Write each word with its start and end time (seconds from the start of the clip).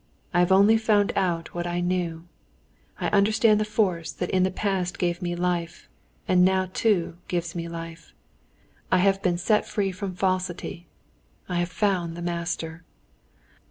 I 0.33 0.39
have 0.39 0.51
only 0.51 0.77
found 0.79 1.13
out 1.15 1.53
what 1.53 1.67
I 1.67 1.79
knew. 1.79 2.25
I 2.99 3.05
understand 3.09 3.59
the 3.59 3.63
force 3.65 4.11
that 4.11 4.31
in 4.31 4.41
the 4.41 4.49
past 4.49 4.97
gave 4.97 5.21
me 5.21 5.35
life, 5.35 5.87
and 6.27 6.43
now 6.43 6.71
too 6.73 7.17
gives 7.27 7.53
me 7.53 7.67
life. 7.67 8.11
I 8.91 8.97
have 8.97 9.21
been 9.21 9.37
set 9.37 9.63
free 9.67 9.91
from 9.91 10.15
falsity, 10.15 10.87
I 11.47 11.57
have 11.57 11.69
found 11.69 12.17
the 12.17 12.23
Master. 12.23 12.83